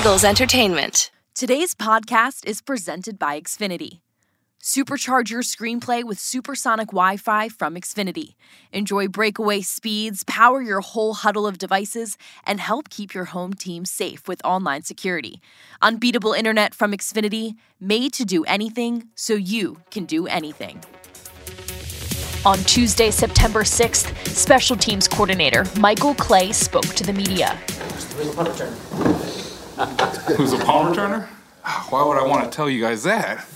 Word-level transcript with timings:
Eagles 0.00 0.24
Entertainment. 0.24 1.10
Today's 1.34 1.74
podcast 1.74 2.46
is 2.46 2.62
presented 2.62 3.18
by 3.18 3.38
Xfinity. 3.38 4.00
Supercharge 4.58 5.28
your 5.28 5.42
screenplay 5.42 6.02
with 6.02 6.18
supersonic 6.18 6.86
Wi 6.86 7.18
Fi 7.18 7.50
from 7.50 7.74
Xfinity. 7.74 8.34
Enjoy 8.72 9.08
breakaway 9.08 9.60
speeds, 9.60 10.24
power 10.24 10.62
your 10.62 10.80
whole 10.80 11.12
huddle 11.12 11.46
of 11.46 11.58
devices, 11.58 12.16
and 12.46 12.60
help 12.60 12.88
keep 12.88 13.12
your 13.12 13.26
home 13.26 13.52
team 13.52 13.84
safe 13.84 14.26
with 14.26 14.40
online 14.42 14.84
security. 14.84 15.42
Unbeatable 15.82 16.32
internet 16.32 16.74
from 16.74 16.92
Xfinity, 16.92 17.56
made 17.78 18.14
to 18.14 18.24
do 18.24 18.42
anything 18.44 19.08
so 19.14 19.34
you 19.34 19.82
can 19.90 20.06
do 20.06 20.26
anything. 20.26 20.82
On 22.46 22.56
Tuesday, 22.60 23.10
September 23.10 23.64
6th, 23.64 24.16
Special 24.28 24.76
Teams 24.76 25.06
Coordinator 25.06 25.66
Michael 25.78 26.14
Clay 26.14 26.52
spoke 26.52 26.86
to 26.86 27.04
the 27.04 27.12
media. 27.12 27.58
Who's 30.36 30.52
a 30.52 30.58
palm 30.58 30.92
returner? 30.92 31.26
Why 31.88 32.04
would 32.04 32.18
I 32.18 32.26
want 32.26 32.44
to 32.44 32.54
tell 32.54 32.68
you 32.68 32.82
guys 32.82 33.02
that? 33.04 33.46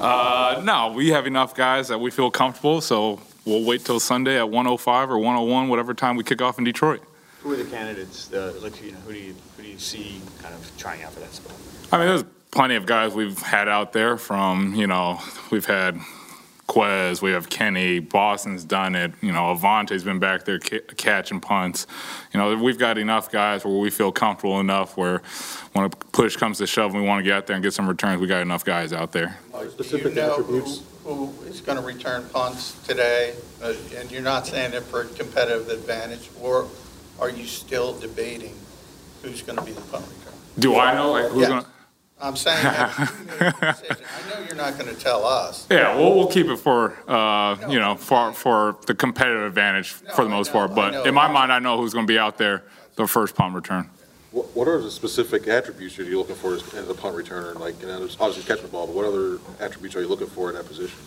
Uh, 0.00 0.60
no, 0.64 0.92
we 0.92 1.08
have 1.08 1.26
enough 1.26 1.54
guys 1.54 1.88
that 1.88 1.98
we 1.98 2.10
feel 2.10 2.30
comfortable, 2.30 2.80
so 2.80 3.20
we'll 3.44 3.64
wait 3.64 3.84
till 3.84 3.98
Sunday 3.98 4.38
at 4.38 4.48
105 4.48 5.10
or 5.10 5.18
101, 5.18 5.68
whatever 5.68 5.92
time 5.94 6.16
we 6.16 6.22
kick 6.24 6.40
off 6.40 6.58
in 6.58 6.64
Detroit. 6.64 7.02
Who 7.40 7.52
are 7.52 7.56
the 7.56 7.64
candidates? 7.64 8.32
Uh, 8.32 8.54
like, 8.62 8.82
you 8.82 8.92
know, 8.92 8.98
who 8.98 9.12
do 9.12 9.18
you 9.18 9.34
who 9.56 9.62
do 9.64 9.68
you 9.68 9.78
see 9.78 10.20
kind 10.40 10.54
of 10.54 10.70
trying 10.78 11.02
out 11.02 11.12
for 11.12 11.20
that 11.20 11.32
spot? 11.32 11.54
I 11.92 11.98
mean, 11.98 12.06
there's 12.06 12.24
plenty 12.52 12.76
of 12.76 12.86
guys 12.86 13.12
we've 13.12 13.38
had 13.40 13.68
out 13.68 13.92
there 13.92 14.16
from, 14.16 14.74
you 14.74 14.86
know, 14.86 15.18
we've 15.50 15.66
had 15.66 15.98
Quez, 16.78 17.22
we 17.22 17.30
have 17.30 17.48
Kenny, 17.48 18.00
Boston's 18.00 18.64
done 18.64 18.96
it. 18.96 19.12
You 19.22 19.30
know, 19.30 19.52
Avonte's 19.52 20.02
been 20.02 20.18
back 20.18 20.44
there 20.44 20.58
ca- 20.58 20.80
catching 20.96 21.38
punts. 21.38 21.86
You 22.32 22.40
know, 22.40 22.56
we've 22.56 22.78
got 22.78 22.98
enough 22.98 23.30
guys 23.30 23.64
where 23.64 23.78
we 23.78 23.90
feel 23.90 24.10
comfortable 24.10 24.58
enough 24.58 24.96
where 24.96 25.22
when 25.74 25.84
a 25.84 25.88
push 25.90 26.34
comes 26.36 26.58
to 26.58 26.66
shove 26.66 26.92
and 26.92 27.00
we 27.00 27.06
want 27.08 27.20
to 27.20 27.22
get 27.22 27.32
out 27.36 27.46
there 27.46 27.54
and 27.54 27.62
get 27.62 27.74
some 27.74 27.88
returns, 27.88 28.20
we 28.20 28.26
got 28.26 28.42
enough 28.42 28.64
guys 28.64 28.92
out 28.92 29.12
there. 29.12 29.38
Do 29.52 29.96
you 29.96 30.10
know 30.14 30.42
who, 30.42 30.60
who 31.04 31.42
is 31.46 31.60
going 31.60 31.78
to 31.78 31.84
return 31.84 32.28
punts 32.32 32.72
today? 32.84 33.34
Uh, 33.62 33.74
And 33.96 34.10
you're 34.10 34.20
not 34.22 34.44
saying 34.48 34.72
it 34.72 34.82
for 34.82 35.04
competitive 35.04 35.68
advantage, 35.68 36.28
or 36.40 36.66
are 37.20 37.30
you 37.30 37.44
still 37.44 37.96
debating 38.00 38.54
who's 39.22 39.42
going 39.42 39.58
to 39.60 39.64
be 39.64 39.70
the 39.70 39.80
punt 39.82 40.04
returner? 40.06 40.60
Do 40.60 40.74
I 40.76 40.94
know 40.94 41.12
like 41.12 41.26
who's 41.26 41.42
Yes. 41.42 41.48
gonna? 41.50 41.66
I'm 42.20 42.36
saying 42.36 42.62
that 42.62 42.98
you 42.98 43.26
made 43.26 43.38
the 43.38 43.72
decision. 43.72 44.06
I 44.06 44.30
know 44.30 44.46
you're 44.46 44.56
not 44.56 44.78
going 44.78 44.94
to 44.94 45.00
tell 45.00 45.24
us. 45.24 45.66
Yeah, 45.70 45.94
well, 45.96 46.14
we'll 46.14 46.28
keep 46.28 46.46
it 46.46 46.56
for 46.56 46.96
uh, 47.10 47.56
you 47.68 47.78
know 47.78 47.96
for 47.96 48.32
for 48.32 48.76
the 48.86 48.94
competitive 48.94 49.42
advantage 49.42 49.90
for 49.90 50.24
the 50.24 50.30
most 50.30 50.52
part. 50.52 50.74
But 50.74 51.06
in 51.06 51.14
my 51.14 51.30
mind, 51.30 51.52
I 51.52 51.58
know 51.58 51.76
who's 51.76 51.92
going 51.92 52.06
to 52.06 52.12
be 52.12 52.18
out 52.18 52.38
there 52.38 52.64
the 52.96 53.06
first 53.06 53.34
punt 53.34 53.54
return. 53.54 53.90
What 54.30 54.54
what 54.56 54.68
are 54.68 54.80
the 54.80 54.90
specific 54.90 55.46
attributes 55.48 55.96
that 55.96 56.06
you're 56.06 56.18
looking 56.18 56.36
for 56.36 56.54
as 56.54 56.74
as 56.74 56.88
a 56.88 56.94
punt 56.94 57.16
returner? 57.16 57.58
Like, 57.58 57.80
you 57.80 57.88
know, 57.88 57.98
there's 57.98 58.16
obviously 58.20 58.44
catching 58.44 58.66
the 58.66 58.72
ball, 58.72 58.86
but 58.86 58.94
what 58.96 59.04
other 59.04 59.38
attributes 59.60 59.94
are 59.96 60.00
you 60.00 60.08
looking 60.08 60.28
for 60.28 60.48
in 60.48 60.56
that 60.56 60.66
position? 60.66 60.98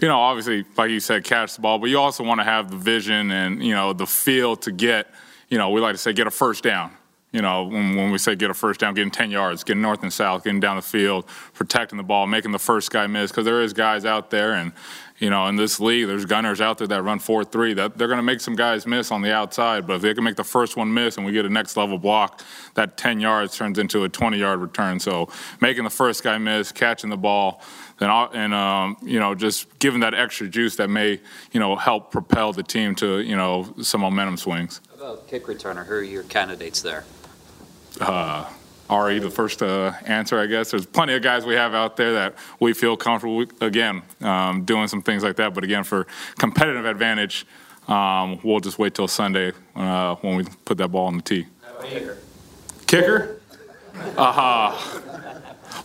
you 0.00 0.08
know, 0.08 0.18
obviously, 0.18 0.64
like 0.76 0.90
you 0.90 1.00
said, 1.00 1.24
catch 1.24 1.54
the 1.54 1.60
ball, 1.60 1.78
but 1.78 1.90
you 1.90 1.98
also 1.98 2.24
want 2.24 2.40
to 2.40 2.44
have 2.44 2.70
the 2.70 2.76
vision 2.76 3.30
and, 3.30 3.62
you 3.62 3.74
know, 3.74 3.92
the 3.92 4.06
feel 4.06 4.56
to 4.56 4.72
get, 4.72 5.08
you 5.48 5.58
know, 5.58 5.70
we 5.70 5.80
like 5.80 5.92
to 5.94 5.98
say 5.98 6.12
get 6.12 6.26
a 6.26 6.30
first 6.30 6.64
down. 6.64 6.90
You 7.32 7.42
know, 7.42 7.64
when, 7.64 7.94
when 7.94 8.10
we 8.10 8.18
say 8.18 8.34
get 8.34 8.50
a 8.50 8.54
first 8.54 8.80
down, 8.80 8.94
getting 8.94 9.10
10 9.10 9.30
yards, 9.30 9.62
getting 9.62 9.82
north 9.82 10.02
and 10.02 10.12
south, 10.12 10.42
getting 10.42 10.58
down 10.58 10.76
the 10.76 10.82
field, 10.82 11.26
protecting 11.54 11.96
the 11.96 12.02
ball, 12.02 12.26
making 12.26 12.50
the 12.50 12.58
first 12.58 12.90
guy 12.90 13.06
miss, 13.06 13.30
because 13.30 13.44
there 13.44 13.62
is 13.62 13.72
guys 13.72 14.04
out 14.04 14.30
there 14.30 14.54
and, 14.54 14.72
you 15.18 15.30
know, 15.30 15.46
in 15.46 15.54
this 15.54 15.78
league, 15.78 16.08
there's 16.08 16.24
gunners 16.24 16.60
out 16.60 16.78
there 16.78 16.88
that 16.88 17.02
run 17.02 17.20
4-3 17.20 17.76
that 17.76 17.96
they're 17.96 18.08
going 18.08 18.18
to 18.18 18.22
make 18.22 18.40
some 18.40 18.56
guys 18.56 18.84
miss 18.84 19.12
on 19.12 19.22
the 19.22 19.32
outside, 19.32 19.86
but 19.86 19.96
if 19.96 20.02
they 20.02 20.12
can 20.12 20.24
make 20.24 20.36
the 20.36 20.42
first 20.42 20.76
one 20.76 20.92
miss 20.92 21.18
and 21.18 21.26
we 21.26 21.30
get 21.30 21.44
a 21.44 21.50
next 21.50 21.76
level 21.76 21.98
block, 21.98 22.42
that 22.74 22.96
10 22.96 23.20
yards 23.20 23.56
turns 23.56 23.78
into 23.78 24.02
a 24.02 24.08
20 24.08 24.38
yard 24.38 24.58
return. 24.60 24.98
So 24.98 25.28
making 25.60 25.84
the 25.84 25.90
first 25.90 26.24
guy 26.24 26.36
miss, 26.38 26.72
catching 26.72 27.10
the 27.10 27.16
ball, 27.16 27.62
then 28.00 28.10
and 28.10 28.54
um, 28.54 28.96
you 29.02 29.20
know 29.20 29.34
just 29.34 29.78
giving 29.78 30.00
that 30.00 30.14
extra 30.14 30.48
juice 30.48 30.76
that 30.76 30.88
may 30.88 31.20
you 31.52 31.60
know 31.60 31.76
help 31.76 32.10
propel 32.10 32.52
the 32.52 32.62
team 32.62 32.94
to 32.96 33.20
you 33.20 33.36
know 33.36 33.72
some 33.82 34.00
momentum 34.00 34.36
swings. 34.36 34.80
How 34.98 35.12
about 35.12 35.28
kick 35.28 35.46
returner? 35.46 35.86
Who 35.86 35.94
are 35.94 36.02
your 36.02 36.22
candidates 36.24 36.80
there? 36.80 37.04
Uh, 38.00 38.48
Ari, 38.90 39.20
the 39.20 39.30
first 39.30 39.62
uh, 39.62 39.92
answer, 40.04 40.38
I 40.38 40.46
guess. 40.46 40.72
There's 40.72 40.84
plenty 40.84 41.14
of 41.14 41.22
guys 41.22 41.46
we 41.46 41.54
have 41.54 41.74
out 41.74 41.96
there 41.96 42.12
that 42.14 42.34
we 42.58 42.72
feel 42.72 42.96
comfortable 42.96 43.36
with, 43.36 43.62
again 43.62 44.02
um, 44.20 44.64
doing 44.64 44.88
some 44.88 45.00
things 45.00 45.22
like 45.22 45.36
that. 45.36 45.54
But 45.54 45.62
again, 45.62 45.84
for 45.84 46.08
competitive 46.38 46.84
advantage, 46.84 47.46
um, 47.86 48.40
we'll 48.42 48.58
just 48.60 48.78
wait 48.78 48.94
till 48.94 49.06
Sunday 49.06 49.52
uh, 49.76 50.16
when 50.16 50.36
we 50.36 50.44
put 50.64 50.76
that 50.78 50.88
ball 50.88 51.06
on 51.06 51.16
the 51.16 51.22
tee. 51.22 51.46
Kicker? 52.86 53.40
Uh, 54.16 55.00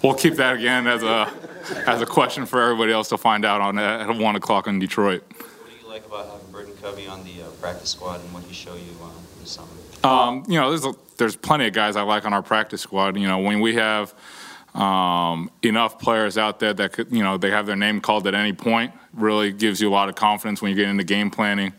we'll 0.01 0.15
keep 0.15 0.35
that 0.35 0.55
again 0.55 0.87
as 0.87 1.03
a 1.03 1.31
as 1.87 2.01
a 2.01 2.05
question 2.05 2.45
for 2.45 2.61
everybody 2.61 2.91
else 2.91 3.09
to 3.09 3.17
find 3.17 3.45
out 3.45 3.61
on 3.61 3.77
at 3.77 4.15
one 4.17 4.35
o'clock 4.35 4.67
in 4.67 4.79
Detroit. 4.79 5.23
What 5.27 5.69
do 5.69 5.75
you 5.79 5.87
like 5.87 6.05
about 6.05 6.27
having 6.27 6.51
Britain 6.51 6.73
Covey 6.81 7.07
on 7.07 7.23
the 7.23 7.43
uh, 7.43 7.49
practice 7.61 7.91
squad 7.91 8.21
and 8.21 8.33
what 8.33 8.43
he 8.43 8.53
show 8.53 8.75
you 8.75 8.91
uh, 9.03 9.09
this 9.39 9.51
summer? 9.51 9.69
Um, 10.05 10.43
you 10.47 10.59
know, 10.59 10.69
there's 10.69 10.85
a, 10.85 10.93
there's 11.17 11.35
plenty 11.35 11.67
of 11.67 11.73
guys 11.73 11.95
I 11.95 12.03
like 12.03 12.25
on 12.25 12.33
our 12.33 12.43
practice 12.43 12.81
squad. 12.81 13.17
You 13.17 13.27
know, 13.27 13.39
when 13.39 13.59
we 13.59 13.75
have 13.75 14.13
um, 14.73 15.49
enough 15.63 15.99
players 15.99 16.37
out 16.37 16.59
there 16.59 16.73
that 16.73 16.93
could, 16.93 17.11
you 17.11 17.23
know, 17.23 17.37
they 17.37 17.51
have 17.51 17.65
their 17.65 17.75
name 17.75 18.01
called 18.01 18.27
at 18.27 18.35
any 18.35 18.53
point, 18.53 18.93
really 19.13 19.51
gives 19.51 19.81
you 19.81 19.89
a 19.89 19.93
lot 19.93 20.09
of 20.09 20.15
confidence 20.15 20.61
when 20.61 20.69
you 20.69 20.75
get 20.75 20.89
into 20.89 21.03
game 21.03 21.31
planning. 21.31 21.73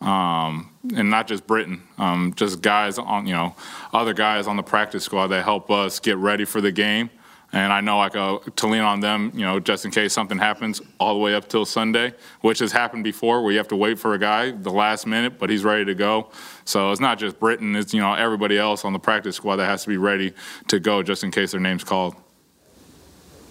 Um, 0.00 0.70
and 0.94 1.10
not 1.10 1.26
just 1.26 1.46
Britain, 1.46 1.82
um, 1.98 2.32
just 2.36 2.62
guys 2.62 2.98
on, 2.98 3.26
you 3.26 3.34
know, 3.34 3.56
other 3.92 4.14
guys 4.14 4.46
on 4.46 4.56
the 4.56 4.62
practice 4.62 5.04
squad 5.04 5.26
that 5.28 5.44
help 5.44 5.70
us 5.70 5.98
get 5.98 6.16
ready 6.16 6.44
for 6.44 6.60
the 6.60 6.70
game. 6.70 7.10
And 7.50 7.72
I 7.72 7.80
know 7.80 7.96
like 7.96 8.14
uh, 8.14 8.38
to 8.56 8.66
lean 8.66 8.82
on 8.82 9.00
them, 9.00 9.32
you 9.34 9.40
know, 9.40 9.58
just 9.58 9.86
in 9.86 9.90
case 9.90 10.12
something 10.12 10.36
happens 10.36 10.82
all 11.00 11.14
the 11.14 11.20
way 11.20 11.34
up 11.34 11.48
till 11.48 11.64
Sunday, 11.64 12.12
which 12.42 12.58
has 12.58 12.72
happened 12.72 13.04
before, 13.04 13.42
where 13.42 13.52
you 13.52 13.58
have 13.58 13.68
to 13.68 13.76
wait 13.76 13.98
for 13.98 14.12
a 14.12 14.18
guy 14.18 14.50
the 14.50 14.70
last 14.70 15.06
minute, 15.06 15.38
but 15.38 15.48
he's 15.48 15.64
ready 15.64 15.86
to 15.86 15.94
go. 15.94 16.30
So 16.66 16.90
it's 16.92 17.00
not 17.00 17.18
just 17.18 17.40
Britain; 17.40 17.74
it's 17.74 17.94
you 17.94 18.00
know 18.02 18.12
everybody 18.12 18.58
else 18.58 18.84
on 18.84 18.92
the 18.92 18.98
practice 18.98 19.36
squad 19.36 19.56
that 19.56 19.64
has 19.66 19.82
to 19.84 19.88
be 19.88 19.96
ready 19.96 20.34
to 20.66 20.78
go 20.78 21.02
just 21.02 21.24
in 21.24 21.30
case 21.30 21.52
their 21.52 21.60
name's 21.60 21.84
called. 21.84 22.14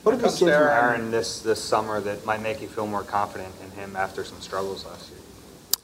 What 0.03 0.11
have 0.11 0.21
you 0.21 0.27
Comes 0.27 0.37
seen 0.39 0.49
from 0.49 0.57
Arryn 0.57 1.09
this 1.11 1.39
this 1.39 1.61
summer 1.63 1.99
that 2.01 2.23
might 2.23 2.41
make 2.43 2.61
you 2.61 2.67
feel 2.67 2.85
more 2.85 3.03
confident 3.03 3.51
in 3.63 3.71
him 3.71 3.95
after 3.95 4.23
some 4.23 4.39
struggles 4.41 4.85
last 4.85 5.09
year? 5.09 5.19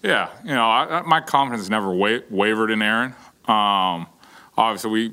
Yeah, 0.03 0.29
you 0.43 0.53
know, 0.53 0.69
I, 0.69 0.99
I- 0.99 1.01
my 1.01 1.19
confidence 1.19 1.67
never 1.67 1.91
wa- 1.91 2.19
wavered 2.29 2.69
in 2.69 2.79
Arryn. 2.79 3.15
Um, 3.49 4.05
obviously, 4.55 4.91
we, 4.91 5.11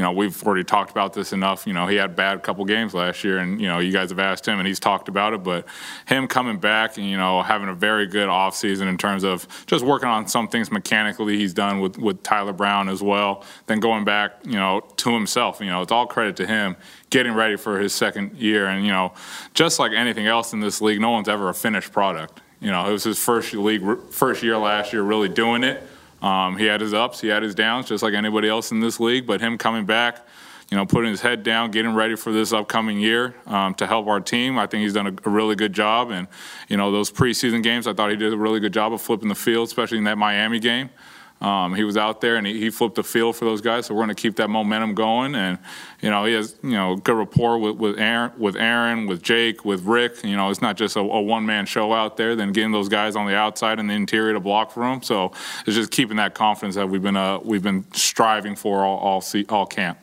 you 0.00 0.04
know, 0.06 0.12
we've 0.12 0.42
already 0.44 0.64
talked 0.64 0.90
about 0.90 1.12
this 1.12 1.34
enough. 1.34 1.66
You 1.66 1.74
know, 1.74 1.86
he 1.86 1.96
had 1.96 2.16
bad 2.16 2.42
couple 2.42 2.64
games 2.64 2.94
last 2.94 3.22
year, 3.22 3.36
and 3.36 3.60
you 3.60 3.66
know, 3.66 3.80
you 3.80 3.92
guys 3.92 4.08
have 4.08 4.18
asked 4.18 4.48
him, 4.48 4.58
and 4.58 4.66
he's 4.66 4.80
talked 4.80 5.10
about 5.10 5.34
it. 5.34 5.42
But 5.42 5.66
him 6.06 6.26
coming 6.26 6.56
back 6.56 6.96
and 6.96 7.06
you 7.06 7.18
know 7.18 7.42
having 7.42 7.68
a 7.68 7.74
very 7.74 8.06
good 8.06 8.30
offseason 8.30 8.88
in 8.88 8.96
terms 8.96 9.24
of 9.24 9.46
just 9.66 9.84
working 9.84 10.08
on 10.08 10.26
some 10.26 10.48
things 10.48 10.70
mechanically, 10.72 11.36
he's 11.36 11.52
done 11.52 11.80
with 11.80 11.98
with 11.98 12.22
Tyler 12.22 12.54
Brown 12.54 12.88
as 12.88 13.02
well. 13.02 13.44
Then 13.66 13.78
going 13.78 14.06
back, 14.06 14.36
you 14.42 14.52
know, 14.52 14.80
to 14.96 15.10
himself. 15.12 15.60
You 15.60 15.66
know, 15.66 15.82
it's 15.82 15.92
all 15.92 16.06
credit 16.06 16.34
to 16.36 16.46
him 16.46 16.76
getting 17.10 17.34
ready 17.34 17.56
for 17.56 17.78
his 17.78 17.92
second 17.92 18.38
year, 18.38 18.68
and 18.68 18.86
you 18.86 18.92
know, 18.92 19.12
just 19.52 19.78
like 19.78 19.92
anything 19.92 20.26
else 20.26 20.54
in 20.54 20.60
this 20.60 20.80
league, 20.80 20.98
no 20.98 21.10
one's 21.10 21.28
ever 21.28 21.50
a 21.50 21.54
finished 21.54 21.92
product. 21.92 22.40
You 22.58 22.70
know, 22.70 22.88
it 22.88 22.92
was 22.92 23.04
his 23.04 23.18
first 23.18 23.52
league, 23.52 23.82
first 24.10 24.42
year 24.42 24.56
last 24.56 24.94
year, 24.94 25.02
really 25.02 25.28
doing 25.28 25.62
it. 25.62 25.86
Um, 26.22 26.56
he 26.56 26.66
had 26.66 26.80
his 26.80 26.92
ups, 26.92 27.20
he 27.20 27.28
had 27.28 27.42
his 27.42 27.54
downs, 27.54 27.86
just 27.86 28.02
like 28.02 28.14
anybody 28.14 28.48
else 28.48 28.70
in 28.70 28.80
this 28.80 29.00
league. 29.00 29.26
But 29.26 29.40
him 29.40 29.56
coming 29.58 29.86
back, 29.86 30.26
you 30.70 30.76
know, 30.76 30.86
putting 30.86 31.10
his 31.10 31.20
head 31.20 31.42
down, 31.42 31.70
getting 31.70 31.94
ready 31.94 32.16
for 32.16 32.32
this 32.32 32.52
upcoming 32.52 33.00
year 33.00 33.34
um, 33.46 33.74
to 33.74 33.86
help 33.86 34.06
our 34.06 34.20
team, 34.20 34.58
I 34.58 34.66
think 34.66 34.82
he's 34.82 34.92
done 34.92 35.06
a, 35.06 35.28
a 35.28 35.30
really 35.30 35.56
good 35.56 35.72
job. 35.72 36.10
And 36.10 36.28
you 36.68 36.76
know, 36.76 36.92
those 36.92 37.10
preseason 37.10 37.62
games, 37.62 37.86
I 37.86 37.94
thought 37.94 38.10
he 38.10 38.16
did 38.16 38.32
a 38.32 38.38
really 38.38 38.60
good 38.60 38.72
job 38.72 38.92
of 38.92 39.00
flipping 39.00 39.28
the 39.28 39.34
field, 39.34 39.68
especially 39.68 39.98
in 39.98 40.04
that 40.04 40.18
Miami 40.18 40.60
game. 40.60 40.90
Um, 41.40 41.74
he 41.74 41.84
was 41.84 41.96
out 41.96 42.20
there 42.20 42.36
and 42.36 42.46
he, 42.46 42.60
he 42.60 42.70
flipped 42.70 42.96
the 42.96 43.02
field 43.02 43.34
for 43.34 43.46
those 43.46 43.62
guys. 43.62 43.86
So 43.86 43.94
we're 43.94 44.04
going 44.04 44.14
to 44.14 44.22
keep 44.22 44.36
that 44.36 44.50
momentum 44.50 44.94
going. 44.94 45.34
And 45.34 45.58
you 46.02 46.10
know, 46.10 46.26
he 46.26 46.34
has 46.34 46.54
you 46.62 46.72
know 46.72 46.96
good 46.96 47.16
rapport 47.16 47.58
with, 47.58 47.76
with 47.76 47.98
Aaron, 47.98 48.32
with 48.38 48.56
Aaron, 48.56 49.06
with 49.06 49.22
Jake, 49.22 49.64
with 49.64 49.84
Rick. 49.84 50.22
You 50.22 50.36
know, 50.36 50.50
it's 50.50 50.60
not 50.60 50.76
just 50.76 50.96
a, 50.96 51.00
a 51.00 51.20
one 51.20 51.46
man 51.46 51.64
show 51.64 51.94
out 51.94 52.18
there. 52.18 52.36
Then 52.36 52.52
getting 52.52 52.72
those 52.72 52.90
guys 52.90 53.16
on 53.16 53.26
the 53.26 53.34
outside 53.34 53.78
and 53.78 53.88
the 53.88 53.94
interior 53.94 54.34
to 54.34 54.40
block 54.40 54.70
for 54.70 54.84
him. 54.84 55.02
So 55.02 55.32
it's 55.66 55.76
just 55.76 55.90
keeping 55.90 56.18
that 56.18 56.34
confidence 56.34 56.74
that 56.74 56.88
we've 56.88 57.02
been 57.02 57.16
uh, 57.16 57.38
we've 57.38 57.62
been 57.62 57.86
striving 57.94 58.54
for 58.54 58.84
all 58.84 58.98
all, 58.98 59.24
all 59.48 59.66
camp. 59.66 59.98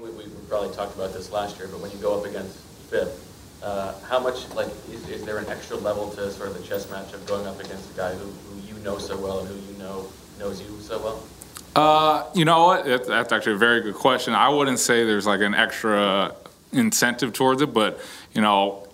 We, 0.00 0.10
we 0.10 0.24
probably 0.48 0.74
talked 0.74 0.94
about 0.94 1.12
this 1.12 1.30
last 1.30 1.58
year, 1.58 1.68
but 1.68 1.80
when 1.80 1.90
you 1.90 1.98
go 1.98 2.18
up 2.18 2.24
against 2.24 2.56
Fipp, 2.88 3.08
uh, 3.62 3.92
how 4.08 4.20
much 4.20 4.48
like 4.54 4.68
is, 4.90 5.06
is 5.10 5.24
there 5.26 5.36
an 5.36 5.48
extra 5.48 5.76
level 5.76 6.08
to 6.12 6.30
sort 6.30 6.48
of 6.48 6.56
the 6.56 6.62
chess 6.62 6.90
match 6.90 7.12
of 7.12 7.26
going 7.26 7.46
up 7.46 7.60
against 7.60 7.90
a 7.92 7.94
guy 7.94 8.14
who, 8.14 8.24
who 8.24 8.60
you 8.66 8.82
know 8.82 8.96
so 8.96 9.18
well 9.18 9.40
and 9.40 9.48
who 9.48 9.72
you 9.72 9.78
know 9.78 10.06
knows 10.38 10.60
you 10.60 10.78
so 10.80 10.98
well? 10.98 11.22
Uh, 11.76 12.24
you 12.34 12.44
know 12.44 12.66
what? 12.66 12.84
That's, 12.84 13.08
that's 13.08 13.32
actually 13.32 13.54
a 13.54 13.58
very 13.58 13.80
good 13.80 13.94
question. 13.94 14.34
I 14.34 14.48
wouldn't 14.48 14.78
say 14.78 15.04
there's 15.04 15.26
like 15.26 15.40
an 15.40 15.54
extra 15.54 16.34
incentive 16.72 17.32
towards 17.32 17.62
it, 17.62 17.72
but 17.72 18.00
you 18.34 18.40
know, 18.40 18.87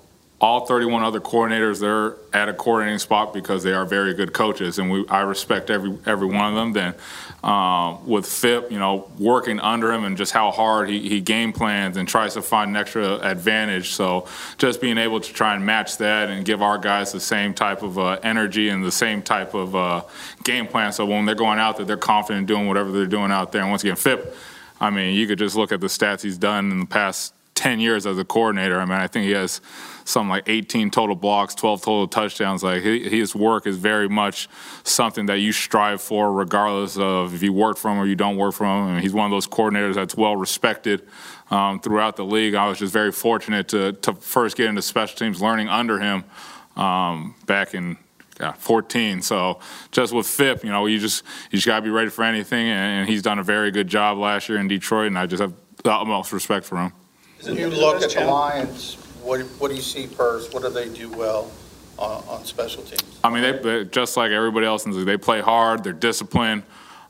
all 0.44 0.66
31 0.66 1.02
other 1.02 1.20
coordinators, 1.20 1.80
they're 1.80 2.16
at 2.34 2.50
a 2.50 2.52
coordinating 2.52 2.98
spot 2.98 3.32
because 3.32 3.62
they 3.62 3.72
are 3.72 3.86
very 3.86 4.12
good 4.12 4.34
coaches, 4.34 4.78
and 4.78 4.90
we, 4.90 5.08
I 5.08 5.22
respect 5.22 5.70
every, 5.70 5.96
every 6.04 6.26
one 6.26 6.44
of 6.44 6.54
them. 6.54 6.72
Then 6.74 6.94
uh, 7.42 7.96
with 8.04 8.26
Fipp, 8.26 8.70
you 8.70 8.78
know, 8.78 9.10
working 9.18 9.58
under 9.58 9.90
him 9.90 10.04
and 10.04 10.18
just 10.18 10.32
how 10.32 10.50
hard 10.50 10.90
he, 10.90 11.08
he 11.08 11.22
game 11.22 11.54
plans 11.54 11.96
and 11.96 12.06
tries 12.06 12.34
to 12.34 12.42
find 12.42 12.70
an 12.70 12.76
extra 12.76 13.14
advantage. 13.20 13.92
So 13.92 14.28
just 14.58 14.82
being 14.82 14.98
able 14.98 15.18
to 15.18 15.32
try 15.32 15.54
and 15.54 15.64
match 15.64 15.96
that 15.96 16.28
and 16.28 16.44
give 16.44 16.60
our 16.60 16.76
guys 16.76 17.12
the 17.12 17.20
same 17.20 17.54
type 17.54 17.82
of 17.82 17.98
uh, 17.98 18.18
energy 18.22 18.68
and 18.68 18.84
the 18.84 18.92
same 18.92 19.22
type 19.22 19.54
of 19.54 19.74
uh, 19.74 20.02
game 20.42 20.66
plan. 20.66 20.92
So 20.92 21.06
when 21.06 21.24
they're 21.24 21.34
going 21.34 21.58
out 21.58 21.78
there, 21.78 21.86
they're 21.86 21.96
confident 21.96 22.48
doing 22.48 22.68
whatever 22.68 22.92
they're 22.92 23.06
doing 23.06 23.30
out 23.30 23.50
there. 23.52 23.62
And 23.62 23.70
once 23.70 23.82
again, 23.82 23.96
Fipp, 23.96 24.36
I 24.78 24.90
mean, 24.90 25.14
you 25.14 25.26
could 25.26 25.38
just 25.38 25.56
look 25.56 25.72
at 25.72 25.80
the 25.80 25.86
stats 25.86 26.20
he's 26.20 26.36
done 26.36 26.70
in 26.70 26.80
the 26.80 26.86
past 26.86 27.32
10 27.54 27.80
years 27.80 28.06
as 28.06 28.18
a 28.18 28.24
coordinator. 28.24 28.80
I 28.80 28.84
mean, 28.84 28.98
I 28.98 29.06
think 29.06 29.26
he 29.26 29.32
has 29.32 29.60
something 30.04 30.28
like 30.28 30.48
18 30.48 30.90
total 30.90 31.16
blocks, 31.16 31.54
12 31.54 31.82
total 31.82 32.08
touchdowns. 32.08 32.62
Like 32.62 32.82
his 32.82 33.34
work 33.34 33.66
is 33.66 33.76
very 33.76 34.08
much 34.08 34.48
something 34.82 35.26
that 35.26 35.38
you 35.38 35.52
strive 35.52 36.00
for, 36.00 36.32
regardless 36.32 36.98
of 36.98 37.34
if 37.34 37.42
you 37.42 37.52
work 37.52 37.76
for 37.76 37.90
him 37.90 37.98
or 37.98 38.06
you 38.06 38.16
don't 38.16 38.36
work 38.36 38.54
for 38.54 38.64
him. 38.64 38.88
I 38.88 38.92
mean, 38.92 39.02
he's 39.02 39.12
one 39.12 39.24
of 39.24 39.30
those 39.30 39.46
coordinators 39.46 39.94
that's 39.94 40.16
well 40.16 40.36
respected 40.36 41.06
um, 41.50 41.80
throughout 41.80 42.16
the 42.16 42.24
league. 42.24 42.54
I 42.54 42.68
was 42.68 42.78
just 42.78 42.92
very 42.92 43.12
fortunate 43.12 43.68
to, 43.68 43.92
to 43.92 44.14
first 44.14 44.56
get 44.56 44.66
into 44.66 44.82
special 44.82 45.16
teams, 45.16 45.40
learning 45.40 45.68
under 45.68 45.98
him 46.00 46.24
um, 46.76 47.34
back 47.46 47.74
in 47.74 47.96
yeah, 48.40 48.52
14. 48.52 49.22
So 49.22 49.60
just 49.92 50.12
with 50.12 50.26
Fipp, 50.26 50.64
you 50.64 50.70
know, 50.70 50.86
you 50.86 50.98
just 50.98 51.22
you 51.50 51.56
just 51.58 51.66
got 51.66 51.76
to 51.76 51.82
be 51.82 51.90
ready 51.90 52.10
for 52.10 52.24
anything, 52.24 52.66
and 52.66 53.08
he's 53.08 53.22
done 53.22 53.38
a 53.38 53.44
very 53.44 53.70
good 53.70 53.86
job 53.86 54.18
last 54.18 54.48
year 54.48 54.58
in 54.58 54.66
Detroit, 54.66 55.06
and 55.06 55.18
I 55.18 55.26
just 55.26 55.40
have 55.40 55.54
the 55.84 55.92
utmost 55.92 56.32
respect 56.32 56.66
for 56.66 56.76
him. 56.78 56.92
You 57.42 57.68
look 57.68 58.02
at 58.02 58.10
the 58.10 58.24
Lions, 58.24 58.94
what, 59.22 59.40
what 59.58 59.68
do 59.68 59.74
you 59.74 59.82
see 59.82 60.06
first? 60.06 60.54
What 60.54 60.62
do 60.62 60.70
they 60.70 60.88
do 60.88 61.10
well 61.10 61.50
on, 61.98 62.24
on 62.28 62.44
special 62.44 62.82
teams? 62.82 63.18
I 63.22 63.30
mean, 63.30 63.42
they, 63.42 63.58
they 63.58 63.84
just 63.84 64.16
like 64.16 64.30
everybody 64.30 64.66
else 64.66 64.84
in 64.84 64.92
the 64.92 64.98
league, 64.98 65.06
they 65.06 65.16
play 65.16 65.40
hard, 65.40 65.84
they're 65.84 65.92
disciplined. 65.92 66.62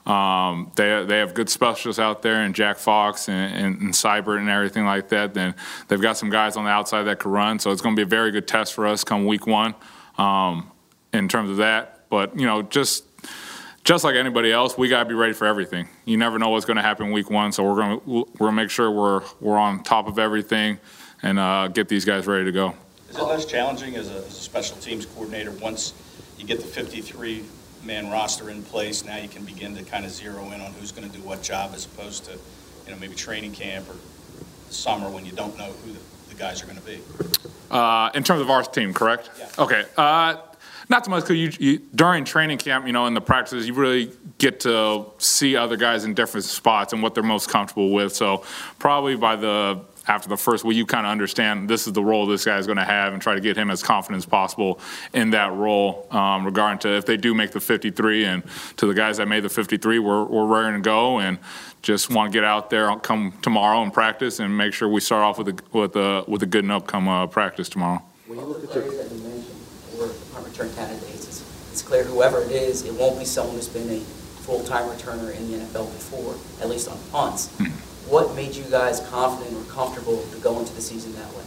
Um, 0.07 0.71
they 0.77 1.03
they 1.07 1.19
have 1.19 1.33
good 1.33 1.49
specialists 1.49 1.99
out 1.99 2.21
there, 2.21 2.43
and 2.43 2.55
Jack 2.55 2.77
Fox 2.77 3.29
and, 3.29 3.55
and, 3.55 3.81
and 3.81 3.95
Seibert 3.95 4.39
and 4.39 4.51
everything 4.51 4.85
like 4.85 5.09
that. 5.09 5.33
Then 5.33 5.55
they've 5.89 6.01
got 6.01 6.19
some 6.19 6.29
guys 6.29 6.57
on 6.59 6.65
the 6.65 6.71
outside 6.71 7.05
that 7.05 7.21
can 7.21 7.31
run, 7.31 7.59
so 7.59 7.71
it's 7.71 7.81
going 7.81 7.97
to 7.97 7.99
be 7.99 8.03
a 8.03 8.09
very 8.09 8.31
good 8.31 8.47
test 8.47 8.75
for 8.75 8.87
us 8.87 9.03
come 9.03 9.25
week 9.25 9.47
one 9.47 9.75
um, 10.19 10.71
in 11.15 11.27
terms 11.27 11.49
of 11.49 11.57
that. 11.57 12.05
But 12.11 12.39
you 12.39 12.45
know, 12.45 12.61
just 12.61 13.05
just 13.85 14.03
like 14.03 14.17
anybody 14.17 14.51
else, 14.51 14.77
we 14.77 14.89
got 14.89 15.05
to 15.05 15.09
be 15.09 15.15
ready 15.15 15.35
for 15.35 15.47
everything. 15.47 15.89
You 16.07 16.17
never 16.17 16.39
know 16.39 16.49
what's 16.49 16.65
going 16.65 16.79
to 16.79 16.83
happen 16.83 17.13
week 17.13 17.31
one, 17.31 17.53
so 17.53 17.63
we're 17.63 17.77
going 17.77 18.01
to 18.01 18.07
we're 18.07 18.25
going 18.39 18.57
to 18.57 18.63
make 18.63 18.71
sure 18.71 18.91
we're 18.91 19.23
we're 19.41 19.59
on 19.59 19.83
top 19.83 20.09
of 20.09 20.19
everything 20.19 20.79
and 21.23 21.39
uh, 21.39 21.69
get 21.69 21.89
these 21.89 22.05
guys 22.05 22.27
ready 22.27 22.47
to 22.47 22.53
go. 22.53 22.75
Is 23.11 23.17
it 23.19 23.23
less 23.23 23.45
challenging 23.45 23.95
as 23.95 24.11
a, 24.11 24.17
as 24.17 24.27
a 24.27 24.31
special 24.31 24.77
teams 24.79 25.07
coordinator 25.07 25.53
once 25.53 25.93
you 26.37 26.47
get 26.47 26.59
the 26.59 26.67
53 26.67 27.45
man 27.85 28.11
roster 28.11 28.51
in 28.51 28.63
place? 28.63 29.05
Now 29.05 29.19
you 29.19 29.29
can 29.29 29.45
begin 29.45 29.77
to 29.77 29.85
kind 29.85 30.05
of 30.05 30.11
zero 30.11 30.51
in 30.51 30.61
on 30.61 30.73
who's 30.73 30.91
going 30.91 31.09
to 31.09 31.17
do 31.17 31.23
what 31.23 31.43
job, 31.43 31.73
as 31.75 31.85
opposed 31.85 32.25
to 32.25 32.33
you 32.33 32.91
know 32.91 32.97
maybe 32.99 33.15
training 33.15 33.53
camp 33.53 33.89
or 33.89 33.97
summer 34.71 35.11
when 35.11 35.27
you 35.27 35.33
don't 35.33 35.57
know 35.59 35.73
who 35.85 35.93
the, 35.93 36.01
the 36.31 36.35
guys 36.35 36.63
are 36.63 36.67
going 36.67 36.79
to 36.79 36.85
be. 36.85 37.01
Uh, 37.71 38.11
in 38.15 38.25
terms 38.25 38.41
of 38.41 38.51
our 38.51 38.63
team, 38.63 38.95
correct? 38.95 39.31
Yeah. 39.39 39.49
Okay. 39.59 39.85
Uh, 39.97 40.37
not 40.89 41.05
so 41.05 41.11
much 41.11 41.25
because 41.25 41.37
you, 41.37 41.53
you, 41.59 41.79
during 41.95 42.25
training 42.25 42.59
camp, 42.59 42.87
you 42.87 42.93
know, 42.93 43.07
in 43.07 43.15
the 43.15 43.21
practices, 43.21 43.67
you 43.67 43.75
really 43.75 44.13
get 44.39 44.61
to 44.61 45.07
see 45.19 45.57
other 45.57 45.77
guys 45.77 46.05
in 46.05 46.15
different 46.15 46.45
spots 46.45 46.93
and 46.93 47.03
what 47.03 47.15
they're 47.15 47.23
most 47.23 47.49
comfortable 47.49 47.91
with. 47.91 48.15
So 48.15 48.45
probably 48.79 49.17
by 49.17 49.37
the 49.37 49.81
after 50.07 50.29
the 50.29 50.37
first 50.37 50.65
week, 50.65 50.77
you 50.77 50.85
kind 50.85 51.07
of 51.07 51.11
understand 51.11 51.69
this 51.69 51.87
is 51.87 51.93
the 51.93 52.03
role 52.03 52.27
this 52.27 52.45
guy 52.45 52.59
is 52.59 52.67
going 52.67 52.77
to 52.77 52.85
have 52.85 53.13
and 53.13 53.23
try 53.23 53.35
to 53.35 53.41
get 53.41 53.57
him 53.57 53.71
as 53.71 53.83
confident 53.83 54.19
as 54.19 54.27
possible 54.27 54.79
in 55.15 55.31
that 55.31 55.53
role. 55.55 56.07
Um, 56.11 56.45
regarding 56.45 56.79
to 56.81 56.91
if 56.91 57.07
they 57.07 57.17
do 57.17 57.35
make 57.35 57.53
the 57.53 57.61
53, 57.61 58.25
and 58.27 58.43
to 58.77 58.87
the 58.87 58.95
guys 58.95 59.17
that 59.17 59.29
made 59.29 59.45
the 59.45 59.49
53, 59.49 59.99
we're, 59.99 60.25
we're 60.25 60.47
raring 60.47 60.75
to 60.75 60.81
go 60.81 61.21
and 61.21 61.39
just 61.83 62.11
want 62.11 62.33
to 62.33 62.37
get 62.37 62.45
out 62.45 62.71
there, 62.71 62.95
come 62.97 63.33
tomorrow 63.43 63.83
and 63.83 63.93
practice, 63.93 64.41
and 64.41 64.57
make 64.57 64.75
sure 64.75 64.89
we 64.89 65.01
start 65.01 65.23
off 65.23 65.39
with 65.39 65.49
a 65.49 65.77
with 65.77 65.97
a 65.97 66.25
with 66.29 66.43
a 66.43 66.47
good 66.47 66.65
enough 66.65 66.87
come 66.87 67.09
uh, 67.09 67.27
practice 67.27 67.69
tomorrow. 67.69 68.03
When 68.27 68.39
you 68.39 68.45
look 68.45 68.65
at 68.65 68.73
the 68.73 69.64
return 70.55 70.75
candidates. 70.75 71.27
It's, 71.27 71.71
it's 71.73 71.83
clear 71.83 72.05
whoever 72.05 72.41
it 72.43 72.53
is, 72.53 72.85
it 72.85 72.95
won't 72.95 73.19
be 73.19 73.25
someone 73.25 73.57
who's 73.57 73.69
been 73.69 73.91
a 73.91 74.01
full-time 74.47 74.89
returner 74.89 75.35
in 75.35 75.51
the 75.51 75.59
NFL 75.59 75.93
before, 75.93 76.37
at 76.63 76.69
least 76.69 76.89
on 76.89 76.99
punts. 77.11 77.49
Hmm. 77.57 77.67
What 78.09 78.35
made 78.37 78.55
you 78.55 78.65
guys 78.65 79.01
confident 79.09 79.57
or 79.57 79.65
comfortable 79.73 80.23
to 80.23 80.39
go 80.39 80.59
into 80.59 80.73
the 80.75 80.81
season 80.81 81.13
that 81.15 81.29
way? 81.35 81.43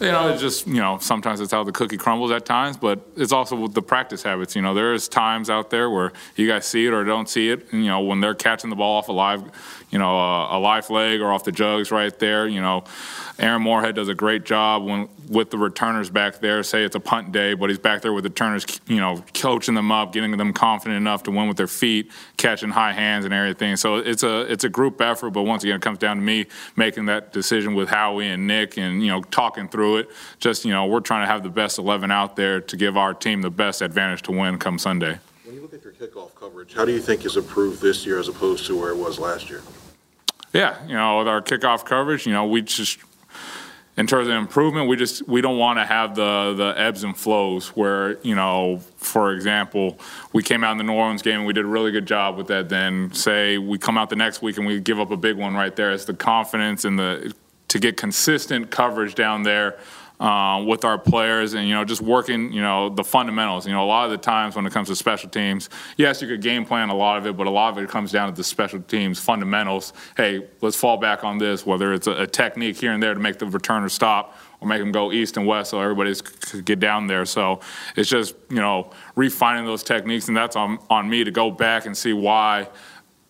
You 0.00 0.12
know, 0.12 0.28
it's 0.28 0.40
just, 0.40 0.66
you 0.68 0.74
know, 0.74 0.98
sometimes 1.00 1.40
it's 1.40 1.50
how 1.50 1.64
the 1.64 1.72
cookie 1.72 1.96
crumbles 1.96 2.30
at 2.30 2.44
times, 2.44 2.76
but 2.76 3.00
it's 3.16 3.32
also 3.32 3.56
with 3.56 3.74
the 3.74 3.82
practice 3.82 4.22
habits. 4.22 4.54
You 4.54 4.62
know, 4.62 4.72
there's 4.72 5.08
times 5.08 5.50
out 5.50 5.70
there 5.70 5.90
where 5.90 6.12
you 6.36 6.46
guys 6.46 6.66
see 6.66 6.86
it 6.86 6.92
or 6.92 7.02
don't 7.02 7.28
see 7.28 7.50
it. 7.50 7.72
And, 7.72 7.82
you 7.82 7.90
know, 7.90 8.00
when 8.00 8.20
they're 8.20 8.34
catching 8.34 8.70
the 8.70 8.76
ball 8.76 8.98
off 8.98 9.08
a 9.08 9.12
live, 9.12 9.42
you 9.90 9.98
know, 9.98 10.16
a, 10.16 10.58
a 10.58 10.60
leg 10.60 11.20
or 11.20 11.32
off 11.32 11.42
the 11.42 11.50
jugs 11.50 11.90
right 11.90 12.16
there, 12.20 12.46
you 12.46 12.60
know, 12.60 12.84
Aaron 13.40 13.62
Moorehead 13.62 13.96
does 13.96 14.08
a 14.08 14.14
great 14.14 14.44
job 14.44 14.84
when 14.84 15.08
with 15.28 15.50
the 15.50 15.58
returners 15.58 16.10
back 16.10 16.40
there. 16.40 16.62
Say 16.62 16.84
it's 16.84 16.96
a 16.96 17.00
punt 17.00 17.32
day, 17.32 17.54
but 17.54 17.68
he's 17.68 17.78
back 17.78 18.02
there 18.02 18.12
with 18.12 18.24
the 18.24 18.30
returners, 18.30 18.66
you 18.86 18.98
know, 18.98 19.24
coaching 19.34 19.74
them 19.74 19.92
up, 19.92 20.12
getting 20.12 20.36
them 20.36 20.52
confident 20.52 20.96
enough 20.96 21.22
to 21.24 21.30
win 21.30 21.48
with 21.48 21.56
their 21.56 21.66
feet, 21.66 22.10
catching 22.36 22.70
high 22.70 22.92
hands 22.92 23.24
and 23.24 23.32
everything. 23.34 23.76
So 23.76 23.96
it's 23.96 24.22
a 24.22 24.40
it's 24.50 24.64
a 24.64 24.68
group 24.68 25.00
effort, 25.00 25.30
but 25.30 25.42
once 25.42 25.62
again, 25.64 25.76
it 25.76 25.82
comes 25.82 25.98
down 25.98 26.16
to 26.16 26.22
me 26.22 26.46
making 26.76 27.06
that 27.06 27.32
decision 27.32 27.74
with 27.74 27.88
Howie 27.88 28.28
and 28.28 28.46
Nick, 28.46 28.76
and 28.76 29.02
you 29.02 29.08
know, 29.08 29.22
talking 29.22 29.68
through 29.68 29.87
it. 29.96 30.10
Just 30.38 30.64
you 30.64 30.72
know, 30.72 30.86
we're 30.86 31.00
trying 31.00 31.22
to 31.22 31.32
have 31.32 31.42
the 31.42 31.48
best 31.48 31.78
eleven 31.78 32.10
out 32.10 32.36
there 32.36 32.60
to 32.60 32.76
give 32.76 32.96
our 32.96 33.14
team 33.14 33.42
the 33.42 33.50
best 33.50 33.82
advantage 33.82 34.22
to 34.22 34.32
win 34.32 34.58
come 34.58 34.78
Sunday. 34.78 35.18
When 35.44 35.54
you 35.54 35.62
look 35.62 35.74
at 35.74 35.82
your 35.82 35.92
kickoff 35.92 36.34
coverage, 36.34 36.74
how 36.74 36.84
do 36.84 36.92
you 36.92 37.00
think 37.00 37.24
is 37.24 37.36
improved 37.36 37.80
this 37.80 38.04
year 38.04 38.18
as 38.18 38.28
opposed 38.28 38.66
to 38.66 38.78
where 38.78 38.90
it 38.90 38.96
was 38.96 39.18
last 39.18 39.48
year? 39.48 39.62
Yeah, 40.52 40.84
you 40.86 40.94
know, 40.94 41.18
with 41.18 41.28
our 41.28 41.42
kickoff 41.42 41.84
coverage, 41.84 42.26
you 42.26 42.32
know, 42.32 42.46
we 42.46 42.62
just 42.62 42.98
in 43.98 44.06
terms 44.06 44.28
of 44.28 44.34
improvement, 44.34 44.88
we 44.88 44.96
just 44.96 45.26
we 45.26 45.40
don't 45.40 45.58
want 45.58 45.80
to 45.80 45.84
have 45.84 46.14
the 46.14 46.54
the 46.56 46.72
ebbs 46.80 47.02
and 47.02 47.16
flows 47.16 47.68
where 47.70 48.16
you 48.20 48.34
know, 48.34 48.80
for 48.96 49.32
example, 49.32 49.98
we 50.32 50.42
came 50.42 50.62
out 50.62 50.72
in 50.72 50.78
the 50.78 50.84
New 50.84 50.92
Orleans 50.92 51.20
game 51.20 51.38
and 51.38 51.46
we 51.46 51.52
did 51.52 51.64
a 51.64 51.68
really 51.68 51.90
good 51.90 52.06
job 52.06 52.36
with 52.36 52.46
that. 52.46 52.68
Then 52.68 53.12
say 53.12 53.58
we 53.58 53.76
come 53.76 53.98
out 53.98 54.08
the 54.08 54.16
next 54.16 54.40
week 54.40 54.56
and 54.56 54.66
we 54.66 54.78
give 54.78 55.00
up 55.00 55.10
a 55.10 55.16
big 55.16 55.36
one 55.36 55.54
right 55.54 55.74
there. 55.74 55.90
It's 55.90 56.04
the 56.04 56.14
confidence 56.14 56.84
and 56.84 56.96
the 56.96 57.34
to 57.68 57.78
get 57.78 57.96
consistent 57.96 58.70
coverage 58.70 59.14
down 59.14 59.42
there 59.42 59.78
uh, 60.20 60.64
with 60.66 60.84
our 60.84 60.98
players 60.98 61.54
and 61.54 61.68
you 61.68 61.74
know 61.74 61.84
just 61.84 62.00
working 62.00 62.52
you 62.52 62.60
know 62.60 62.88
the 62.88 63.04
fundamentals. 63.04 63.66
You 63.66 63.72
know 63.72 63.84
a 63.84 63.86
lot 63.86 64.06
of 64.06 64.10
the 64.10 64.18
times 64.18 64.56
when 64.56 64.66
it 64.66 64.72
comes 64.72 64.88
to 64.88 64.96
special 64.96 65.30
teams 65.30 65.70
yes 65.96 66.20
you 66.20 66.28
could 66.28 66.42
game 66.42 66.64
plan 66.64 66.88
a 66.88 66.94
lot 66.94 67.18
of 67.18 67.26
it 67.26 67.36
but 67.36 67.46
a 67.46 67.50
lot 67.50 67.76
of 67.76 67.82
it 67.82 67.88
comes 67.88 68.10
down 68.10 68.28
to 68.28 68.34
the 68.34 68.44
special 68.44 68.80
teams 68.82 69.20
fundamentals. 69.20 69.92
Hey 70.16 70.46
let's 70.60 70.76
fall 70.76 70.96
back 70.96 71.22
on 71.22 71.38
this 71.38 71.64
whether 71.64 71.92
it's 71.92 72.06
a, 72.06 72.22
a 72.22 72.26
technique 72.26 72.78
here 72.78 72.92
and 72.92 73.02
there 73.02 73.14
to 73.14 73.20
make 73.20 73.38
the 73.38 73.46
returner 73.46 73.90
stop 73.90 74.36
or 74.60 74.66
make 74.66 74.80
them 74.80 74.90
go 74.90 75.12
east 75.12 75.36
and 75.36 75.46
west 75.46 75.70
so 75.70 75.80
everybody 75.80 76.12
could 76.16 76.64
get 76.64 76.80
down 76.80 77.06
there. 77.06 77.24
So 77.24 77.60
it's 77.94 78.08
just 78.08 78.34
you 78.50 78.56
know 78.56 78.90
refining 79.14 79.66
those 79.66 79.84
techniques 79.84 80.26
and 80.26 80.36
that's 80.36 80.56
on, 80.56 80.78
on 80.90 81.08
me 81.08 81.22
to 81.22 81.30
go 81.30 81.50
back 81.50 81.86
and 81.86 81.96
see 81.96 82.12
why 82.12 82.68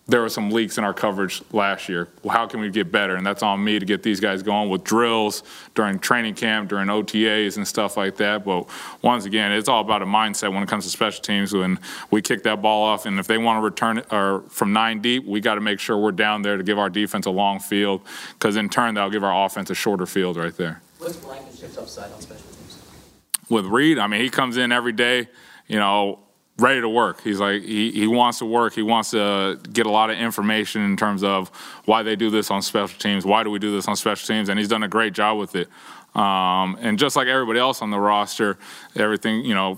there 0.09 0.21
were 0.21 0.29
some 0.29 0.49
leaks 0.49 0.79
in 0.79 0.83
our 0.83 0.93
coverage 0.93 1.41
last 1.51 1.87
year. 1.87 2.07
Well, 2.23 2.35
how 2.35 2.47
can 2.47 2.59
we 2.59 2.69
get 2.71 2.91
better? 2.91 3.15
And 3.15 3.25
that's 3.25 3.43
on 3.43 3.63
me 3.63 3.77
to 3.77 3.85
get 3.85 4.01
these 4.01 4.19
guys 4.19 4.41
going 4.41 4.69
with 4.69 4.83
drills 4.83 5.43
during 5.75 5.99
training 5.99 6.33
camp, 6.33 6.69
during 6.69 6.87
OTAs 6.87 7.57
and 7.57 7.67
stuff 7.67 7.95
like 7.95 8.17
that. 8.17 8.43
But 8.43 8.67
once 9.03 9.25
again, 9.25 9.51
it's 9.51 9.69
all 9.69 9.81
about 9.81 10.01
a 10.01 10.05
mindset 10.05 10.51
when 10.51 10.63
it 10.63 10.67
comes 10.67 10.85
to 10.85 10.89
special 10.89 11.21
teams. 11.21 11.53
When 11.53 11.79
we 12.09 12.23
kick 12.23 12.41
that 12.43 12.61
ball 12.61 12.83
off, 12.83 13.05
and 13.05 13.19
if 13.19 13.27
they 13.27 13.37
want 13.37 13.57
to 13.57 13.61
return 13.61 13.99
it 13.99 14.11
or 14.11 14.41
from 14.49 14.73
nine 14.73 14.99
deep, 14.99 15.25
we 15.25 15.41
got 15.41 15.55
to 15.55 15.61
make 15.61 15.79
sure 15.79 15.97
we're 15.97 16.11
down 16.11 16.41
there 16.41 16.57
to 16.57 16.63
give 16.63 16.79
our 16.79 16.89
defense 16.89 17.27
a 17.27 17.31
long 17.31 17.59
field, 17.59 18.01
because 18.33 18.55
in 18.55 18.67
turn 18.67 18.95
that'll 18.95 19.11
give 19.11 19.23
our 19.23 19.45
offense 19.45 19.69
a 19.69 19.75
shorter 19.75 20.07
field 20.07 20.37
right 20.37 20.57
there. 20.57 20.81
What's 20.97 21.17
Blankenship's 21.17 21.77
upside 21.77 22.11
on 22.11 22.19
special 22.19 22.43
teams? 22.43 22.81
With 23.47 23.65
Reed, 23.65 23.99
I 23.99 24.07
mean, 24.07 24.21
he 24.21 24.29
comes 24.29 24.57
in 24.57 24.71
every 24.71 24.93
day. 24.93 25.29
You 25.67 25.77
know, 25.77 26.19
ready 26.59 26.81
to 26.81 26.89
work. 26.89 27.21
He's 27.21 27.39
like 27.39 27.63
he, 27.63 27.91
he 27.91 28.07
wants 28.07 28.39
to 28.39 28.45
work. 28.45 28.73
He 28.73 28.81
wants 28.81 29.11
to 29.11 29.59
get 29.71 29.85
a 29.85 29.89
lot 29.89 30.09
of 30.09 30.17
information 30.17 30.83
in 30.83 30.97
terms 30.97 31.23
of 31.23 31.49
why 31.85 32.03
they 32.03 32.15
do 32.15 32.29
this 32.29 32.51
on 32.51 32.61
special 32.61 32.97
teams. 32.99 33.25
Why 33.25 33.43
do 33.43 33.49
we 33.49 33.59
do 33.59 33.71
this 33.71 33.87
on 33.87 33.95
special 33.95 34.27
teams? 34.27 34.49
And 34.49 34.59
he's 34.59 34.67
done 34.67 34.83
a 34.83 34.87
great 34.87 35.13
job 35.13 35.37
with 35.37 35.55
it. 35.55 35.69
Um, 36.15 36.77
and 36.81 36.97
just 36.97 37.15
like 37.15 37.27
everybody 37.27 37.59
else 37.59 37.81
on 37.81 37.91
the 37.91 37.99
roster, 37.99 38.57
everything 38.95 39.45
you 39.45 39.53
know 39.53 39.77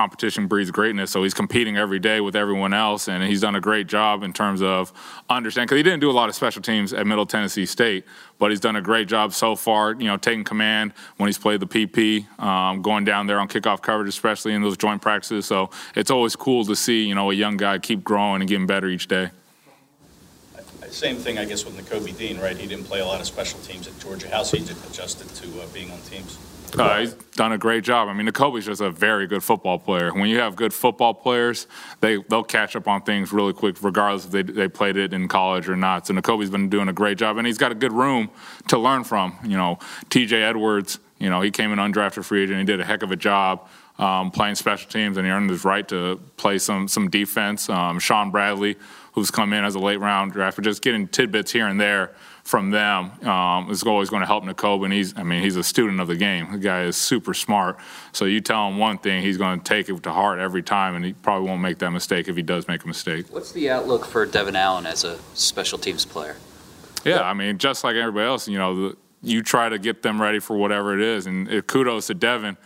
competition 0.00 0.46
breeds 0.46 0.70
greatness. 0.70 1.10
So 1.10 1.22
he's 1.24 1.34
competing 1.34 1.76
every 1.76 1.98
day 1.98 2.22
with 2.22 2.34
everyone 2.34 2.72
else, 2.72 3.06
and 3.06 3.22
he's 3.22 3.42
done 3.42 3.54
a 3.54 3.60
great 3.60 3.86
job 3.86 4.22
in 4.22 4.32
terms 4.32 4.62
of 4.62 4.94
understanding. 5.28 5.66
Because 5.66 5.76
he 5.76 5.82
didn't 5.82 6.00
do 6.00 6.10
a 6.10 6.16
lot 6.20 6.30
of 6.30 6.34
special 6.34 6.62
teams 6.62 6.94
at 6.94 7.06
Middle 7.06 7.26
Tennessee 7.26 7.66
State, 7.66 8.06
but 8.38 8.50
he's 8.50 8.60
done 8.60 8.76
a 8.76 8.80
great 8.80 9.08
job 9.08 9.34
so 9.34 9.54
far. 9.54 9.92
You 9.92 10.06
know, 10.06 10.16
taking 10.16 10.42
command 10.42 10.94
when 11.18 11.28
he's 11.28 11.36
played 11.36 11.60
the 11.60 11.66
PP, 11.66 12.24
um, 12.40 12.80
going 12.80 13.04
down 13.04 13.26
there 13.26 13.38
on 13.38 13.46
kickoff 13.46 13.82
coverage, 13.82 14.08
especially 14.08 14.54
in 14.54 14.62
those 14.62 14.78
joint 14.78 15.02
practices. 15.02 15.44
So 15.44 15.68
it's 15.94 16.10
always 16.10 16.34
cool 16.34 16.64
to 16.64 16.74
see 16.74 17.04
you 17.04 17.14
know 17.14 17.30
a 17.30 17.34
young 17.34 17.58
guy 17.58 17.78
keep 17.78 18.02
growing 18.02 18.40
and 18.40 18.48
getting 18.48 18.66
better 18.66 18.88
each 18.88 19.06
day. 19.06 19.28
Same 20.88 21.16
thing, 21.16 21.38
I 21.38 21.44
guess, 21.44 21.64
with 21.66 21.76
Nakobe 21.76 22.16
Dean, 22.16 22.40
right? 22.40 22.56
He 22.56 22.66
didn't 22.66 22.86
play 22.86 23.00
a 23.00 23.06
lot 23.06 23.20
of 23.20 23.26
special 23.26 23.60
teams 23.60 23.86
at 23.86 23.96
Georgia. 24.00 24.28
How's 24.28 24.50
he 24.50 24.58
adjusted 24.58 25.28
to 25.28 25.60
uh, 25.60 25.66
being 25.74 25.90
on 25.90 26.00
teams? 26.00 26.38
Uh, 26.78 27.00
he's 27.00 27.14
done 27.34 27.52
a 27.52 27.58
great 27.58 27.84
job. 27.84 28.08
I 28.08 28.12
mean, 28.12 28.26
Nakobe's 28.26 28.66
just 28.66 28.80
a 28.80 28.90
very 28.90 29.26
good 29.26 29.42
football 29.42 29.78
player. 29.78 30.12
When 30.12 30.28
you 30.28 30.38
have 30.38 30.56
good 30.56 30.72
football 30.72 31.14
players, 31.14 31.66
they 32.00 32.16
they'll 32.28 32.44
catch 32.44 32.76
up 32.76 32.86
on 32.86 33.02
things 33.02 33.32
really 33.32 33.52
quick, 33.52 33.82
regardless 33.82 34.26
if 34.26 34.30
they 34.30 34.42
they 34.42 34.68
played 34.68 34.96
it 34.96 35.12
in 35.12 35.28
college 35.28 35.68
or 35.68 35.76
not. 35.76 36.06
So 36.06 36.14
Nakobe's 36.14 36.50
been 36.50 36.68
doing 36.68 36.88
a 36.88 36.92
great 36.92 37.18
job, 37.18 37.38
and 37.38 37.46
he's 37.46 37.58
got 37.58 37.72
a 37.72 37.74
good 37.74 37.92
room 37.92 38.30
to 38.68 38.78
learn 38.78 39.04
from. 39.04 39.38
You 39.42 39.56
know, 39.56 39.78
T.J. 40.10 40.42
Edwards. 40.42 40.98
You 41.18 41.28
know, 41.28 41.40
he 41.40 41.50
came 41.50 41.72
in 41.72 41.78
undrafted 41.78 42.24
free 42.24 42.44
agent. 42.44 42.58
He 42.58 42.64
did 42.64 42.80
a 42.80 42.84
heck 42.84 43.02
of 43.02 43.10
a 43.10 43.16
job. 43.16 43.68
Um, 43.98 44.30
playing 44.30 44.54
special 44.54 44.88
teams, 44.88 45.18
and 45.18 45.26
he 45.26 45.30
earned 45.30 45.50
his 45.50 45.62
right 45.62 45.86
to 45.88 46.18
play 46.38 46.56
some 46.56 46.88
some 46.88 47.10
defense. 47.10 47.68
Um, 47.68 47.98
Shaun 47.98 48.30
Bradley, 48.30 48.76
who's 49.12 49.30
come 49.30 49.52
in 49.52 49.62
as 49.62 49.74
a 49.74 49.78
late 49.78 50.00
round 50.00 50.32
draft, 50.32 50.56
but 50.56 50.64
just 50.64 50.80
getting 50.80 51.06
tidbits 51.06 51.52
here 51.52 51.66
and 51.66 51.78
there 51.78 52.12
from 52.44 52.70
them 52.70 53.12
um, 53.28 53.70
is 53.70 53.82
always 53.82 54.10
going 54.10 54.20
to 54.20 54.26
help 54.26 54.44
Nakobe. 54.44 54.84
And 54.84 54.92
he's, 54.92 55.16
I 55.16 55.22
mean, 55.22 55.42
he's 55.42 55.56
a 55.56 55.62
student 55.62 56.00
of 56.00 56.08
the 56.08 56.16
game. 56.16 56.52
The 56.52 56.58
guy 56.58 56.82
is 56.84 56.96
super 56.96 57.34
smart. 57.34 57.78
So 58.12 58.24
you 58.24 58.40
tell 58.40 58.68
him 58.68 58.78
one 58.78 58.98
thing, 58.98 59.22
he's 59.22 59.36
going 59.36 59.60
to 59.60 59.64
take 59.64 59.88
it 59.88 60.02
to 60.02 60.12
heart 60.12 60.38
every 60.38 60.62
time, 60.62 60.96
and 60.96 61.04
he 61.04 61.12
probably 61.12 61.48
won't 61.48 61.60
make 61.60 61.78
that 61.78 61.90
mistake 61.90 62.28
if 62.28 62.36
he 62.36 62.42
does 62.42 62.66
make 62.68 62.84
a 62.84 62.88
mistake. 62.88 63.26
What's 63.30 63.52
the 63.52 63.70
outlook 63.70 64.04
for 64.06 64.26
Devon 64.26 64.56
Allen 64.56 64.86
as 64.86 65.04
a 65.04 65.18
special 65.34 65.78
teams 65.78 66.04
player? 66.04 66.36
Yeah, 67.04 67.22
I 67.22 67.34
mean, 67.34 67.58
just 67.58 67.84
like 67.84 67.96
everybody 67.96 68.26
else, 68.26 68.48
you 68.48 68.58
know, 68.58 68.88
the, 68.88 68.96
you 69.22 69.42
try 69.42 69.68
to 69.68 69.78
get 69.78 70.02
them 70.02 70.20
ready 70.20 70.38
for 70.38 70.56
whatever 70.56 70.94
it 70.94 71.00
is. 71.00 71.26
And 71.26 71.48
it, 71.48 71.66
kudos 71.66 72.08
to 72.08 72.14
Devin. 72.14 72.56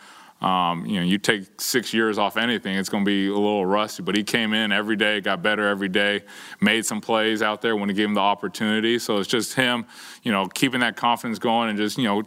Um, 0.41 0.85
you 0.85 1.01
know, 1.01 1.07
you 1.07 1.17
take 1.17 1.61
six 1.61 1.95
years 1.95 2.19
off 2.19 2.37
anything, 2.37 2.77
it's 2.77 2.89
going 2.89 3.05
to 3.05 3.09
be 3.09 3.29
a 3.29 3.33
little 3.33 3.65
rusty. 3.65 4.03
But 4.03 4.15
he 4.15 4.23
came 4.23 4.53
in 4.53 4.73
every 4.73 4.97
day, 4.97 5.21
got 5.21 5.43
better 5.43 5.67
every 5.67 5.89
day, 5.89 6.23
made 6.61 6.85
some 6.85 7.01
plays 7.01 7.41
out 7.41 7.63
there 7.63 7.77
when 7.77 7.89
he 7.89 7.95
gave 7.95 8.07
him 8.07 8.15
the 8.15 8.21
opportunity. 8.21 8.99
So 8.99 9.19
it's 9.19 9.29
just 9.29 9.55
him, 9.55 9.87
you 10.23 10.33
know, 10.33 10.47
keeping 10.47 10.81
that 10.81 10.97
confidence 10.97 11.39
going 11.39 11.71
and 11.71 11.79
just, 11.79 11.97
you 11.97 12.05
know, 12.05 12.25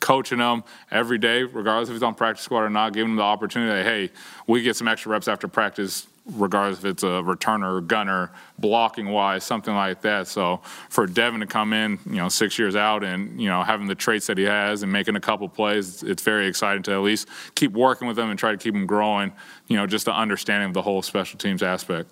coaching 0.00 0.38
them 0.38 0.64
every 0.90 1.18
day, 1.18 1.42
regardless 1.42 1.88
if 1.88 1.94
he's 1.94 2.02
on 2.02 2.14
practice 2.14 2.44
squad 2.44 2.60
or 2.60 2.70
not, 2.70 2.92
giving 2.92 3.10
him 3.10 3.16
the 3.16 3.22
opportunity. 3.22 3.82
Hey, 3.82 4.10
we 4.46 4.62
get 4.62 4.76
some 4.76 4.88
extra 4.88 5.12
reps 5.12 5.28
after 5.28 5.48
practice 5.48 6.06
regardless 6.32 6.78
if 6.80 6.84
it's 6.84 7.02
a 7.02 7.22
returner, 7.22 7.86
gunner, 7.86 8.30
blocking 8.58 9.08
wise, 9.08 9.44
something 9.44 9.74
like 9.74 10.02
that. 10.02 10.26
So 10.28 10.60
for 10.88 11.06
Devon 11.06 11.40
to 11.40 11.46
come 11.46 11.72
in, 11.72 11.98
you 12.06 12.16
know, 12.16 12.28
six 12.28 12.58
years 12.58 12.76
out 12.76 13.04
and, 13.04 13.40
you 13.40 13.48
know, 13.48 13.62
having 13.62 13.86
the 13.86 13.94
traits 13.94 14.26
that 14.26 14.38
he 14.38 14.44
has 14.44 14.82
and 14.82 14.92
making 14.92 15.16
a 15.16 15.20
couple 15.20 15.48
plays, 15.48 16.02
it's 16.02 16.22
very 16.22 16.46
exciting 16.46 16.82
to 16.84 16.92
at 16.92 17.00
least 17.00 17.28
keep 17.54 17.72
working 17.72 18.08
with 18.08 18.18
him 18.18 18.30
and 18.30 18.38
try 18.38 18.50
to 18.50 18.58
keep 18.58 18.74
him 18.74 18.86
growing, 18.86 19.32
you 19.66 19.76
know, 19.76 19.86
just 19.86 20.04
the 20.04 20.14
understanding 20.14 20.68
of 20.68 20.74
the 20.74 20.82
whole 20.82 21.02
special 21.02 21.38
teams 21.38 21.62
aspect. 21.62 22.10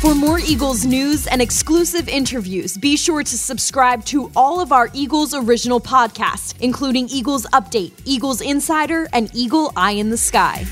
For 0.00 0.14
more 0.14 0.38
Eagles 0.38 0.86
news 0.86 1.26
and 1.26 1.42
exclusive 1.42 2.08
interviews, 2.08 2.76
be 2.76 2.96
sure 2.96 3.24
to 3.24 3.36
subscribe 3.36 4.04
to 4.04 4.30
all 4.36 4.60
of 4.60 4.70
our 4.70 4.90
Eagles 4.94 5.34
original 5.34 5.80
podcasts, 5.80 6.54
including 6.60 7.08
Eagles 7.08 7.46
Update, 7.46 7.90
Eagles 8.04 8.40
Insider, 8.40 9.08
and 9.12 9.28
Eagle 9.34 9.72
Eye 9.76 9.92
in 9.92 10.10
the 10.10 10.16
Sky. 10.16 10.64